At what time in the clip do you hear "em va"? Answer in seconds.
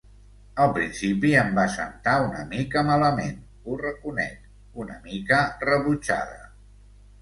1.41-1.65